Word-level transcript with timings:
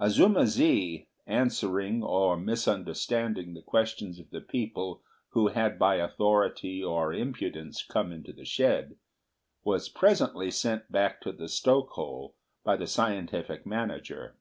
Azuma 0.00 0.44
zi, 0.44 1.06
answering 1.24 2.02
or 2.02 2.36
misunderstanding 2.36 3.54
the 3.54 3.62
questions 3.62 4.18
of 4.18 4.28
the 4.30 4.40
people 4.40 5.04
who 5.28 5.46
had 5.46 5.78
by 5.78 5.94
authority 5.98 6.82
or 6.82 7.12
impudence 7.14 7.84
come 7.84 8.10
into 8.10 8.32
the 8.32 8.44
shed, 8.44 8.96
was 9.62 9.88
presently 9.88 10.50
sent 10.50 10.90
back 10.90 11.20
to 11.20 11.30
the 11.30 11.46
stoke 11.48 11.90
hole 11.90 12.34
by 12.64 12.74
the 12.74 12.88
scientific 12.88 13.64
manager. 13.64 14.34